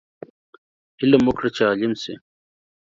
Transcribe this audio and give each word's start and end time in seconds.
علم 1.01 1.21
وکړه 1.27 1.49
چې 1.55 1.61
عالم 1.69 1.93
شې 2.01 2.13